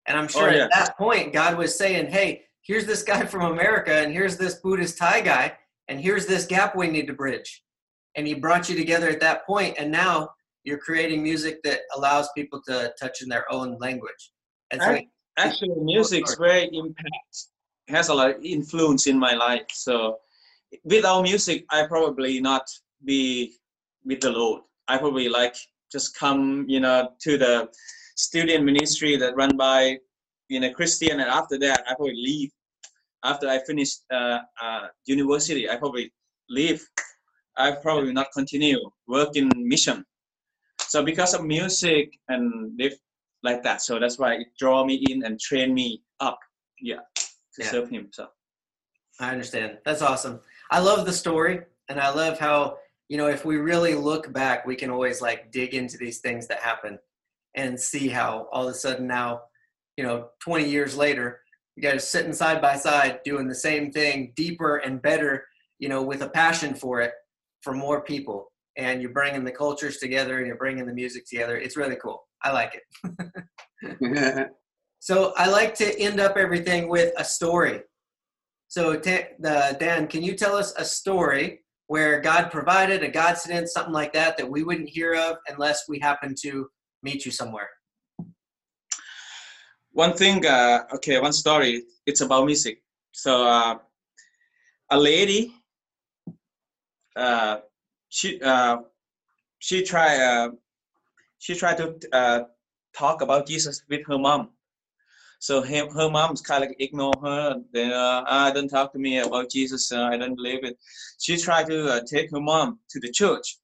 And 0.07 0.17
I'm 0.17 0.25
oh, 0.25 0.29
sure 0.29 0.51
Oh, 0.51 0.55
at 0.55 0.71
that 0.75 0.97
point 0.97 1.33
God 1.33 1.57
was 1.57 1.77
saying, 1.77 2.11
"Hey, 2.11 2.45
here's 2.63 2.87
this 2.87 3.03
guy 3.03 3.25
from 3.27 3.53
America 3.53 3.93
and 3.93 4.13
here's 4.13 4.37
this 4.37 4.57
Buddhist 4.57 4.99
Thai 4.99 5.21
guy 5.21 5.57
and 5.89 6.01
here's 6.01 6.27
this 6.27 6.47
gap 6.47 6.75
we 6.75 6.89
need 6.89 7.07
to 7.07 7.13
bridge." 7.13 7.63
And 8.17 8.27
he 8.27 8.35
brought 8.35 8.69
you 8.69 8.77
together 8.77 9.09
at 9.09 9.21
that 9.21 9.47
point 9.47 9.77
and 9.79 9.91
now 9.91 10.31
you're 10.65 10.79
creating 10.79 11.23
music 11.23 11.63
that 11.63 11.81
allows 11.97 12.29
people 12.37 12.61
to 12.67 12.93
touch 13.01 13.23
in 13.23 13.29
their 13.29 13.51
own 13.53 13.79
language. 13.79 14.33
And 14.71 14.81
so 14.81 15.01
Actually, 15.39 15.71
oh, 15.77 15.85
music 15.85 16.29
is 16.29 16.37
very 16.37 16.69
impact 16.73 17.47
has 17.89 18.09
a 18.09 18.15
lot 18.15 18.31
of 18.31 18.45
influence 18.45 19.07
in 19.07 19.19
my 19.19 19.35
life. 19.35 19.67
So 19.73 20.19
without 20.85 21.23
music, 21.23 21.65
I 21.71 21.87
probably 21.87 22.41
not 22.41 22.63
be 23.05 23.55
with 24.05 24.21
the 24.21 24.31
Lord. 24.31 24.63
I 24.89 24.99
probably 24.99 25.29
like 25.29 25.57
just 25.91 26.17
come, 26.17 26.65
you 26.69 26.81
know, 26.81 27.11
to 27.21 27.37
the 27.37 27.69
student 28.17 28.65
ministry 28.65 29.17
that 29.17 29.35
run 29.37 29.57
by, 29.57 29.99
you 30.49 30.61
know, 30.61 30.73
Christian, 30.73 31.21
and 31.21 31.29
after 31.29 31.59
that, 31.59 31.85
I 31.89 31.95
probably 31.95 32.15
leave. 32.17 32.51
After 33.23 33.49
I 33.49 33.59
finish 33.67 33.91
uh, 34.11 34.39
uh, 34.63 34.87
university, 35.05 35.69
I 35.69 35.77
probably 35.77 36.13
leave. 36.49 36.87
I 37.57 37.73
probably 37.73 38.13
not 38.13 38.29
continue 38.33 38.79
work 39.07 39.37
in 39.37 39.51
mission. 39.57 40.05
So 40.81 41.05
because 41.05 41.35
of 41.35 41.45
music 41.45 42.19
and 42.29 42.73
live 42.79 42.95
like 43.43 43.63
that, 43.63 43.83
so 43.83 43.99
that's 43.99 44.19
why 44.19 44.35
it 44.35 44.47
draw 44.59 44.85
me 44.85 44.95
in 45.11 45.25
and 45.25 45.39
train 45.39 45.75
me 45.75 46.03
up. 46.21 46.39
Yeah, 46.81 47.01
to 47.17 47.63
Yeah. 47.63 47.71
serve 47.71 47.91
Him. 47.91 48.09
So. 48.13 48.29
I 49.21 49.31
understand. 49.33 49.79
That's 49.85 50.01
awesome. 50.01 50.41
I 50.71 50.79
love 50.81 51.05
the 51.05 51.13
story, 51.13 51.61
and 51.89 52.01
I 52.01 52.11
love 52.11 52.39
how 52.39 52.79
you 53.11 53.19
know 53.19 53.27
if 53.27 53.45
we 53.45 53.57
really 53.57 53.95
look 53.95 54.33
back, 54.33 54.65
we 54.65 54.77
can 54.77 54.89
always 54.89 55.21
like 55.21 55.51
dig 55.53 55.75
into 55.75 55.99
these 55.99 56.21
things 56.21 56.47
that 56.47 56.61
happen 56.61 56.99
and 57.57 57.79
see 57.79 58.09
how 58.09 58.47
all 58.53 58.69
of 58.69 58.73
a 58.73 58.77
sudden 58.77 59.09
now, 59.09 59.43
you 59.97 60.05
know, 60.05 60.29
20 60.41 60.69
years 60.69 60.97
later, 60.97 61.41
you 61.75 61.83
guys 61.83 62.09
sitting 62.09 62.33
side 62.33 62.63
by 62.63 62.77
side 62.77 63.19
doing 63.25 63.49
the 63.49 63.55
same 63.55 63.91
thing, 63.91 64.33
deeper 64.37 64.77
and 64.77 65.03
better, 65.03 65.45
you 65.81 65.89
know, 65.89 66.03
with 66.03 66.23
a 66.23 66.29
passion 66.29 66.73
for 66.73 67.01
it 67.01 67.13
for 67.63 67.75
more 67.75 68.01
people, 68.01 68.53
and 68.77 69.03
you're 69.03 69.11
bringing 69.11 69.43
the 69.45 69.51
cultures 69.51 69.99
together 69.99 70.39
and 70.39 70.47
you're 70.47 70.57
bringing 70.57 70.87
the 70.87 70.95
music 70.95 71.27
together. 71.27 71.59
It's 71.59 71.77
really 71.77 71.97
cool. 71.97 72.23
I 72.43 72.53
like 72.53 72.81
it. 73.83 74.49
So 75.03 75.33
I 75.39 75.49
like 75.49 75.75
to 75.77 75.99
end 75.99 76.21
up 76.21 76.37
everything 76.37 76.87
with 76.87 77.15
a 77.17 77.25
story. 77.25 77.81
So 78.69 78.93
uh, 78.93 79.73
Dan, 79.73 80.07
can 80.07 80.23
you 80.23 80.35
tell 80.35 80.55
us 80.55 80.75
a 80.77 80.85
story 80.85 81.63
where 81.91 82.21
God 82.21 82.53
provided 82.53 83.03
a 83.03 83.09
God 83.09 83.37
sent 83.37 83.69
something 83.69 83.93
like 83.93 84.13
that 84.13 84.37
that 84.37 84.49
we 84.49 84.63
wouldn't 84.63 84.89
hear 84.89 85.15
of 85.15 85.39
unless 85.49 85.89
we 85.89 85.99
happen 85.99 86.35
to 86.43 86.69
meet 87.03 87.27
you 87.27 87.33
somewhere? 87.33 87.71
one 89.93 90.15
thing 90.15 90.45
uh, 90.47 90.85
okay 90.95 91.19
one 91.21 91.33
story 91.33 91.83
it's 92.07 92.21
about 92.21 92.47
music 92.47 92.83
so 93.13 93.45
uh, 93.45 93.77
a 94.91 94.99
lady 94.99 95.53
uh, 97.17 97.57
she 98.09 98.41
uh, 98.41 98.77
she 99.59 99.83
tried 99.83 100.19
uh, 100.21 100.51
she 101.39 101.55
tried 101.55 101.77
to 101.77 101.87
uh, 102.13 102.41
talk 102.97 103.21
about 103.21 103.47
jesus 103.47 103.83
with 103.89 104.07
her 104.07 104.19
mom 104.19 104.51
so 105.41 105.63
her, 105.63 105.89
her 105.91 106.09
mom's 106.09 106.43
kind 106.43 106.63
of 106.63 106.71
like 106.71 106.77
ignore 106.81 107.15
her 107.23 107.61
then 107.73 107.91
uh, 107.93 108.23
ah, 108.27 108.51
don't 108.55 108.69
talk 108.69 108.93
to 108.93 108.99
me 108.99 109.19
about 109.19 109.51
jesus 109.51 109.91
uh, 109.91 110.05
i 110.05 110.17
don't 110.17 110.37
believe 110.37 110.63
it 110.63 110.79
she 111.19 111.37
tried 111.37 111.67
to 111.67 111.79
uh, 111.95 112.01
take 112.07 112.31
her 112.31 112.41
mom 112.41 112.79
to 112.89 113.01
the 113.01 113.11
church 113.11 113.59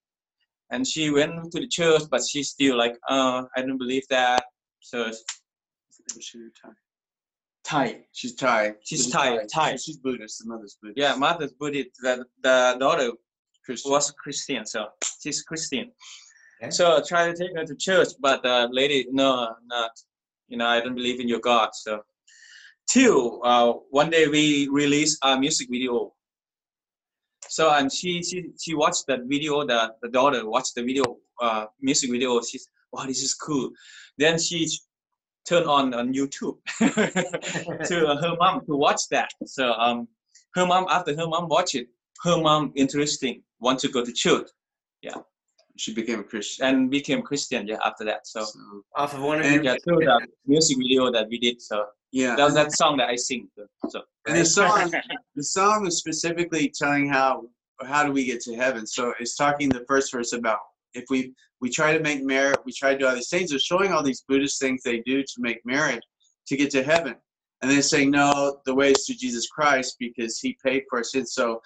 and 0.71 0.87
she 0.87 1.11
went 1.11 1.33
to 1.53 1.61
the 1.61 1.69
church 1.69 2.03
but 2.11 2.23
she 2.27 2.43
still 2.43 2.77
like 2.77 2.97
uh, 3.09 3.43
i 3.57 3.61
don't 3.63 3.79
believe 3.79 4.07
that 4.09 4.43
so 4.81 5.11
Thai. 7.67 8.05
She's 8.13 8.35
Thai. 8.35 8.75
She's 8.85 9.11
Thai, 9.11 9.41
Thai. 9.53 9.77
She's 9.77 9.97
Buddhist. 9.97 10.39
The 10.39 10.49
mother's 10.49 10.79
Buddhist. 10.81 10.99
Yeah, 10.99 11.17
mother's 11.17 11.53
Buddhist. 11.53 11.91
The, 12.01 12.25
the 12.43 12.77
daughter 12.79 13.11
Christian. 13.65 13.91
was 13.91 14.13
Christian, 14.13 14.65
so 14.65 14.87
she's 15.21 15.43
Christian. 15.43 15.91
Okay. 16.63 16.71
So 16.71 16.97
I 16.97 17.01
try 17.07 17.27
to 17.27 17.37
take 17.37 17.57
her 17.57 17.65
to 17.65 17.75
church, 17.75 18.11
but 18.21 18.45
the 18.45 18.69
lady, 18.71 19.07
no, 19.11 19.53
not. 19.67 19.91
You 20.49 20.57
know, 20.59 20.67
I 20.67 20.81
don't 20.81 20.95
believe 20.95 21.21
in 21.21 21.29
your 21.29 21.41
God. 21.41 21.71
So, 21.75 22.03
till 22.89 23.41
uh, 23.45 23.73
one 23.91 24.11
day 24.11 24.29
we 24.29 24.69
released 24.69 25.19
a 25.23 25.39
music 25.39 25.69
video. 25.71 26.13
So 27.49 27.71
and 27.71 27.93
she 27.93 28.23
she 28.23 28.51
she 28.61 28.75
watched 28.75 29.05
that 29.09 29.21
video. 29.27 29.65
The 29.67 29.95
the 30.03 30.09
daughter 30.09 30.49
watched 30.49 30.75
the 30.75 30.83
video, 30.83 31.05
uh, 31.41 31.67
music 31.81 32.11
video. 32.11 32.41
She's 32.43 32.69
wow, 32.93 33.07
this 33.07 33.23
is 33.23 33.35
cool. 33.35 33.71
Then 34.19 34.39
she 34.39 34.69
turned 35.49 35.67
on 35.67 35.95
on 35.95 36.13
YouTube 36.13 36.57
to 37.89 38.07
uh, 38.09 38.21
her 38.21 38.37
mom 38.37 38.67
to 38.67 38.77
watch 38.77 39.03
that. 39.11 39.31
So 39.47 39.73
um, 39.73 40.09
her 40.55 40.67
mom 40.67 40.87
after 40.91 41.15
her 41.17 41.27
mom 41.27 41.49
watch 41.49 41.75
it, 41.75 41.87
her 42.25 42.37
mom 42.37 42.73
interesting 42.75 43.43
want 43.61 43.79
to 43.81 43.89
go 43.89 44.05
to 44.05 44.13
church 44.13 44.49
She 45.77 45.95
became 45.95 46.21
a 46.21 46.25
Christian. 46.25 46.67
and 46.67 46.91
became 46.91 47.23
Christian. 47.23 47.67
Yeah, 47.67 47.77
after 47.85 48.05
that. 48.05 48.27
So 48.27 48.45
So, 48.45 48.83
Off 48.97 49.15
of 49.15 49.23
one 49.23 49.41
of 49.41 49.51
your 49.51 49.63
yeah, 49.63 49.77
through 49.85 49.99
the 49.99 50.27
music 50.47 50.79
video 50.79 51.11
that 51.13 51.29
we 51.29 51.39
did. 51.39 51.61
So 51.61 51.87
yeah. 52.13 52.35
that 52.37 52.45
was 52.45 52.55
that 52.55 52.73
song 52.73 52.97
that 52.99 53.09
I 53.09 53.17
sing. 53.17 53.49
So 53.89 54.03
And 54.27 54.37
the 54.37 54.45
song, 54.45 54.93
the 55.35 55.43
song 55.43 55.87
is 55.87 55.99
specifically 55.99 56.73
telling 56.77 57.09
how 57.09 57.49
how 57.85 58.05
do 58.05 58.13
we 58.13 58.25
get 58.25 58.41
to 58.43 58.57
heaven. 58.57 58.87
So 58.87 59.13
it's 59.21 59.37
talking 59.37 59.69
the 59.69 59.85
first 59.87 60.13
verse 60.13 60.33
about 60.33 60.59
if 60.95 61.05
we 61.11 61.35
we 61.61 61.71
try 61.71 61.97
to 61.97 62.03
make 62.03 62.23
merit, 62.23 62.59
we 62.65 62.73
try 62.73 62.93
to 62.93 62.99
do 62.99 63.07
all 63.07 63.15
these 63.15 63.29
things. 63.29 63.53
It's 63.53 63.65
showing 63.65 63.93
all 63.93 64.03
these 64.03 64.25
Buddhist 64.29 64.61
things 64.61 64.83
they 64.83 65.01
do 65.01 65.23
to 65.23 65.35
make 65.39 65.65
merit 65.65 66.03
to 66.47 66.57
get 66.57 66.71
to 66.71 66.83
heaven, 66.83 67.17
and 67.63 67.71
then 67.71 67.83
saying 67.83 68.11
no, 68.11 68.61
the 68.67 68.75
way 68.75 68.93
is 68.93 69.05
through 69.05 69.17
Jesus 69.17 69.49
Christ 69.49 69.97
because 69.99 70.39
He 70.39 70.57
paid 70.65 70.85
for 70.89 70.99
our 70.99 71.05
sins. 71.05 71.33
So 71.33 71.61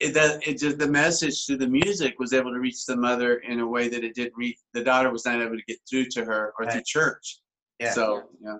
it 0.00 0.12
that 0.14 0.46
it 0.46 0.58
just 0.58 0.78
the 0.78 0.88
message 0.88 1.46
through 1.46 1.58
the 1.58 1.68
music 1.68 2.18
was 2.18 2.32
able 2.32 2.52
to 2.52 2.58
reach 2.58 2.84
the 2.86 2.96
mother 2.96 3.36
in 3.36 3.60
a 3.60 3.66
way 3.66 3.88
that 3.88 4.02
it 4.04 4.14
did 4.14 4.32
reach 4.36 4.58
the 4.72 4.82
daughter 4.82 5.10
was 5.10 5.24
not 5.24 5.40
able 5.40 5.56
to 5.56 5.62
get 5.68 5.78
through 5.88 6.06
to 6.06 6.24
her 6.24 6.52
or 6.58 6.64
through 6.66 6.74
Right. 6.76 6.84
church. 6.84 7.38
Yeah. 7.78 7.92
So 7.92 8.24
yeah. 8.42 8.56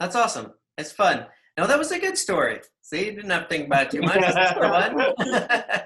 That's 0.00 0.16
awesome. 0.16 0.52
It's 0.78 0.92
fun. 0.92 1.26
No, 1.58 1.66
that 1.66 1.78
was 1.78 1.90
a 1.92 1.98
good 1.98 2.16
story. 2.16 2.60
See, 2.82 3.06
you 3.06 3.12
didn't 3.12 3.30
have 3.30 3.42
to 3.42 3.48
think 3.48 3.66
about 3.66 3.82
it 3.86 3.90
too 3.90 4.00
much. 4.02 4.16
Uh, 4.18 5.84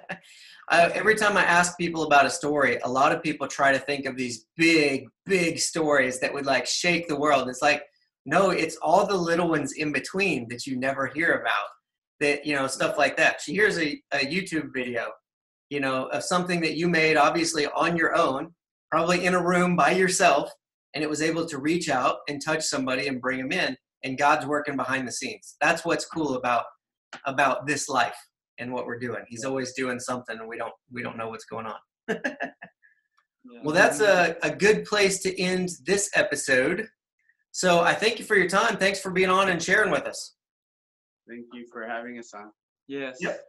every 0.94 1.16
time 1.16 1.36
I 1.36 1.42
ask 1.42 1.76
people 1.76 2.04
about 2.04 2.24
a 2.26 2.30
story, 2.30 2.78
a 2.84 2.88
lot 2.88 3.12
of 3.12 3.22
people 3.22 3.46
try 3.48 3.72
to 3.72 3.78
think 3.78 4.06
of 4.06 4.16
these 4.16 4.46
big, 4.56 5.08
big 5.26 5.58
stories 5.58 6.20
that 6.20 6.32
would 6.32 6.46
like 6.46 6.64
shake 6.66 7.08
the 7.08 7.16
world. 7.18 7.48
It's 7.48 7.60
like, 7.60 7.82
no, 8.24 8.50
it's 8.50 8.76
all 8.76 9.06
the 9.06 9.16
little 9.16 9.48
ones 9.48 9.72
in 9.72 9.92
between 9.92 10.48
that 10.48 10.66
you 10.66 10.78
never 10.78 11.06
hear 11.08 11.32
about. 11.34 11.66
That 12.20 12.46
you 12.46 12.54
know, 12.54 12.66
stuff 12.66 12.96
like 12.96 13.16
that. 13.16 13.40
She 13.40 13.52
hears 13.52 13.78
a, 13.78 14.00
a 14.12 14.18
YouTube 14.18 14.68
video, 14.72 15.10
you 15.68 15.80
know, 15.80 16.06
of 16.06 16.22
something 16.22 16.60
that 16.60 16.76
you 16.76 16.88
made, 16.88 17.16
obviously 17.16 17.66
on 17.66 17.96
your 17.96 18.14
own, 18.16 18.54
probably 18.90 19.24
in 19.24 19.34
a 19.34 19.42
room 19.44 19.74
by 19.74 19.90
yourself, 19.90 20.50
and 20.94 21.02
it 21.02 21.10
was 21.10 21.22
able 21.22 21.44
to 21.46 21.58
reach 21.58 21.88
out 21.88 22.18
and 22.28 22.40
touch 22.42 22.62
somebody 22.62 23.08
and 23.08 23.20
bring 23.20 23.38
them 23.38 23.52
in 23.52 23.76
and 24.04 24.18
God's 24.18 24.46
working 24.46 24.76
behind 24.76 25.08
the 25.08 25.12
scenes. 25.12 25.56
That's 25.60 25.84
what's 25.84 26.06
cool 26.06 26.36
about 26.36 26.64
about 27.26 27.66
this 27.66 27.88
life 27.88 28.16
and 28.58 28.72
what 28.72 28.86
we're 28.86 28.98
doing. 28.98 29.24
He's 29.28 29.44
always 29.44 29.72
doing 29.74 29.98
something 29.98 30.38
and 30.38 30.48
we 30.48 30.56
don't 30.56 30.72
we 30.92 31.02
don't 31.02 31.16
know 31.16 31.28
what's 31.28 31.46
going 31.46 31.66
on. 31.66 32.16
Well, 33.62 33.74
that's 33.74 34.00
a, 34.00 34.36
a 34.42 34.50
good 34.50 34.84
place 34.84 35.20
to 35.22 35.40
end 35.40 35.70
this 35.84 36.10
episode. 36.14 36.88
So 37.52 37.80
I 37.80 37.94
thank 37.94 38.18
you 38.18 38.24
for 38.24 38.36
your 38.36 38.48
time. 38.48 38.76
Thanks 38.76 39.00
for 39.00 39.10
being 39.10 39.30
on 39.30 39.50
and 39.50 39.62
sharing 39.62 39.90
with 39.90 40.04
us. 40.04 40.34
Thank 41.28 41.46
you 41.52 41.66
for 41.72 41.86
having 41.86 42.18
us 42.18 42.32
on. 42.34 42.50
yes. 42.86 43.18
Yep. 43.20 43.40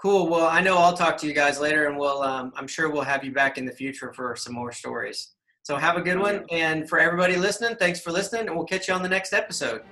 Cool. 0.00 0.28
Well, 0.28 0.46
I 0.46 0.60
know 0.60 0.76
I'll 0.76 0.96
talk 0.96 1.16
to 1.18 1.26
you 1.26 1.32
guys 1.32 1.58
later, 1.58 1.86
and 1.86 1.96
we'll 1.96 2.22
um, 2.22 2.52
I'm 2.54 2.66
sure 2.66 2.90
we'll 2.90 3.02
have 3.02 3.24
you 3.24 3.32
back 3.32 3.56
in 3.56 3.64
the 3.64 3.72
future 3.72 4.12
for 4.12 4.36
some 4.36 4.52
more 4.52 4.70
stories. 4.70 5.32
So 5.62 5.76
have 5.76 5.96
a 5.96 6.02
good 6.02 6.18
one, 6.18 6.44
and 6.50 6.88
for 6.88 6.98
everybody 6.98 7.36
listening, 7.36 7.76
thanks 7.76 8.00
for 8.00 8.12
listening, 8.12 8.46
and 8.46 8.54
we'll 8.54 8.66
catch 8.66 8.88
you 8.88 8.94
on 8.94 9.02
the 9.02 9.08
next 9.08 9.32
episode. 9.32 9.82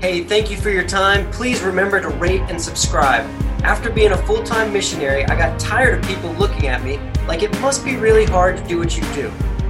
Hey, 0.00 0.24
thank 0.24 0.50
you 0.50 0.56
for 0.56 0.70
your 0.70 0.86
time. 0.86 1.30
Please 1.30 1.62
remember 1.62 2.00
to 2.00 2.08
rate 2.08 2.42
and 2.48 2.60
subscribe. 2.60 3.24
After 3.62 3.90
being 3.90 4.12
a 4.12 4.18
full 4.18 4.42
time 4.42 4.72
missionary, 4.72 5.24
I 5.24 5.38
got 5.38 5.58
tired 5.58 5.98
of 5.98 6.04
people 6.04 6.32
looking 6.32 6.66
at 6.66 6.82
me 6.84 6.98
like 7.26 7.42
it 7.42 7.58
must 7.60 7.84
be 7.84 7.96
really 7.96 8.26
hard 8.26 8.56
to 8.58 8.64
do 8.64 8.78
what 8.78 8.96
you 8.96 9.02
do. 9.14 9.28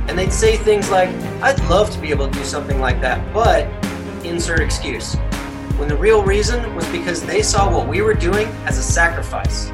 And 0.09 0.19
they'd 0.19 0.33
say 0.33 0.57
things 0.57 0.91
like, 0.91 1.11
I'd 1.43 1.61
love 1.69 1.91
to 1.91 2.01
be 2.01 2.11
able 2.11 2.29
to 2.29 2.39
do 2.39 2.45
something 2.45 2.81
like 2.81 3.01
that, 3.03 3.33
but 3.33 3.67
insert 4.25 4.61
excuse. 4.61 5.17
When 5.77 5.89
the 5.89 5.97
real 5.97 6.23
reason 6.23 6.75
was 6.75 6.89
because 6.89 7.23
they 7.23 7.43
saw 7.43 7.71
what 7.71 7.87
we 7.87 8.01
were 8.01 8.15
doing 8.15 8.47
as 8.65 8.79
a 8.79 8.83
sacrifice. 8.83 9.67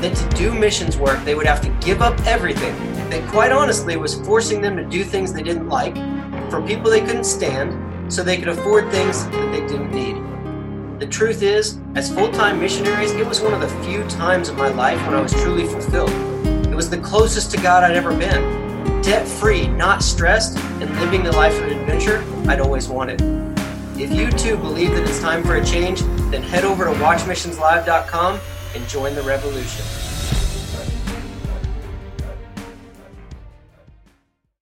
That 0.00 0.14
to 0.14 0.36
do 0.36 0.54
missions 0.54 0.96
work, 0.96 1.24
they 1.24 1.34
would 1.34 1.46
have 1.46 1.60
to 1.62 1.68
give 1.84 2.02
up 2.02 2.18
everything. 2.24 2.74
That 3.10 3.28
quite 3.28 3.50
honestly 3.50 3.96
was 3.96 4.14
forcing 4.20 4.60
them 4.60 4.76
to 4.76 4.84
do 4.84 5.02
things 5.02 5.32
they 5.32 5.42
didn't 5.42 5.68
like, 5.68 5.96
for 6.50 6.62
people 6.62 6.88
they 6.88 7.00
couldn't 7.00 7.24
stand, 7.24 8.12
so 8.12 8.22
they 8.22 8.36
could 8.36 8.46
afford 8.46 8.92
things 8.92 9.26
that 9.26 9.50
they 9.50 9.66
didn't 9.66 9.90
need. 9.90 11.00
The 11.00 11.08
truth 11.08 11.42
is, 11.42 11.80
as 11.96 12.14
full 12.14 12.30
time 12.30 12.60
missionaries, 12.60 13.10
it 13.10 13.26
was 13.26 13.40
one 13.40 13.52
of 13.52 13.60
the 13.60 13.68
few 13.84 14.04
times 14.04 14.50
in 14.50 14.56
my 14.56 14.68
life 14.68 15.04
when 15.04 15.14
I 15.14 15.20
was 15.20 15.32
truly 15.32 15.66
fulfilled. 15.66 16.10
It 16.66 16.76
was 16.76 16.88
the 16.88 16.98
closest 16.98 17.50
to 17.50 17.56
God 17.56 17.82
I'd 17.82 17.96
ever 17.96 18.16
been. 18.16 19.02
Debt 19.02 19.26
free, 19.26 19.66
not 19.66 20.04
stressed, 20.04 20.58
and 20.80 20.94
living 21.00 21.24
the 21.24 21.32
life 21.32 21.56
of 21.56 21.64
an 21.64 21.80
adventure 21.80 22.24
I'd 22.48 22.60
always 22.60 22.88
wanted. 22.88 23.39
If 24.00 24.10
you 24.14 24.30
too 24.30 24.56
believe 24.56 24.92
that 24.92 25.06
it's 25.06 25.20
time 25.20 25.44
for 25.44 25.56
a 25.56 25.64
change, 25.64 26.00
then 26.30 26.42
head 26.42 26.64
over 26.64 26.86
to 26.86 26.90
watchmissionslive.com 26.92 28.40
and 28.74 28.88
join 28.88 29.14
the 29.14 29.22
revolution. 29.22 30.09